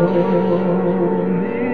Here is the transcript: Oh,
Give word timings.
Oh, 0.00 1.67